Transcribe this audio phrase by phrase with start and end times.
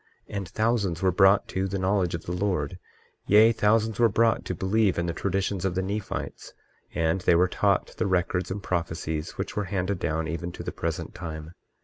[0.31, 2.79] 23:5 And thousands were brought to the knowledge of the Lord,
[3.27, 6.55] yea, thousands were brought to believe in the traditions of the Nephites;
[6.95, 10.71] and they were taught the records and prophecies which were handed down even to the
[10.71, 11.51] present time.